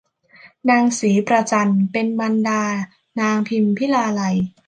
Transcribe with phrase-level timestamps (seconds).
[0.69, 2.63] นางศรีประจันเป็นมารดา
[3.19, 4.37] นางพิมพิลาไลย